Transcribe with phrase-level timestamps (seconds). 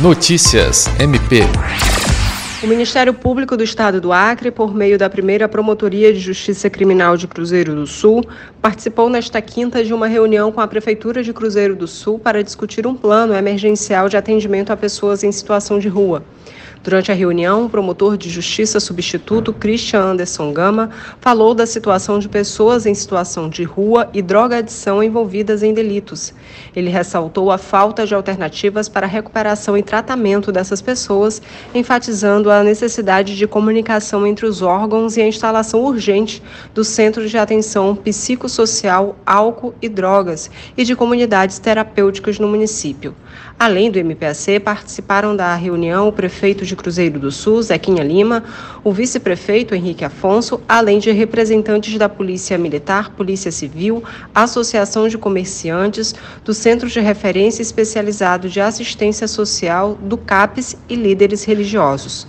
[0.00, 1.42] Notícias MP.
[2.60, 7.16] O Ministério Público do Estado do Acre, por meio da primeira Promotoria de Justiça Criminal
[7.16, 8.24] de Cruzeiro do Sul,
[8.60, 12.84] participou nesta quinta de uma reunião com a Prefeitura de Cruzeiro do Sul para discutir
[12.84, 16.24] um plano emergencial de atendimento a pessoas em situação de rua.
[16.82, 20.90] Durante a reunião, o promotor de justiça substituto Christian Anderson Gama
[21.20, 26.32] falou da situação de pessoas em situação de rua e drogadição envolvidas em delitos.
[26.74, 31.42] Ele ressaltou a falta de alternativas para recuperação e tratamento dessas pessoas,
[31.74, 36.42] enfatizando a necessidade de comunicação entre os órgãos e a instalação urgente
[36.74, 43.14] do Centro de Atenção Psicossocial, Álcool e Drogas e de comunidades terapêuticas no município.
[43.58, 48.44] Além do MPAC, participaram da reunião o prefeito de Cruzeiro do Sul, Zequinha Lima,
[48.84, 56.14] o vice-prefeito Henrique Afonso, além de representantes da Polícia Militar, Polícia Civil, Associação de Comerciantes,
[56.44, 62.28] do Centro de Referência Especializado de Assistência Social, do CAPES e líderes religiosos.